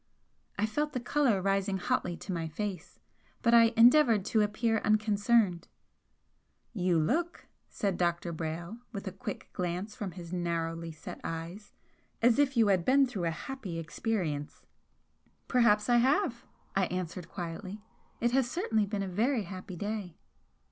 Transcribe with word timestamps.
I 0.57 0.65
felt 0.65 0.93
the 0.93 0.99
colour 0.99 1.43
rising 1.43 1.77
hotly 1.77 2.17
to 2.17 2.33
my 2.33 2.47
face, 2.47 2.97
but 3.43 3.53
I 3.53 3.65
endeavoured 3.77 4.25
to 4.25 4.41
appear 4.41 4.79
unconcerned. 4.79 5.67
"You 6.73 6.97
look," 6.97 7.45
said 7.69 7.99
Dr. 7.99 8.33
Brayle, 8.33 8.79
with 8.91 9.05
a 9.07 9.11
quick 9.11 9.51
glance 9.53 9.95
from 9.95 10.13
his 10.13 10.33
narrowly 10.33 10.91
set 10.91 11.21
eyes 11.23 11.73
"as 12.19 12.39
if 12.39 12.57
you 12.57 12.69
had 12.69 12.83
been 12.83 13.05
through 13.05 13.25
a 13.25 13.29
happy 13.29 13.77
experience." 13.77 14.65
"Perhaps 15.47 15.87
I 15.87 15.97
have!" 15.97 16.47
I 16.75 16.87
answered 16.87 17.29
quietly 17.29 17.83
"It 18.19 18.31
has 18.31 18.49
certainly 18.49 18.87
been 18.87 19.03
a 19.03 19.07
very 19.07 19.43
happy 19.43 19.75
day!" 19.75 20.17